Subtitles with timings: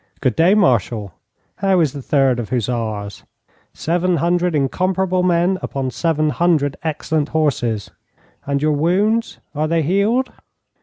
[0.19, 1.13] 'Good day, Marshal.'
[1.57, 3.23] 'How is the Third of Hussars?'
[3.75, 7.91] 'Seven hundred incomparable men upon seven hundred excellent horses.'
[8.47, 10.31] 'And your wounds are they healed?'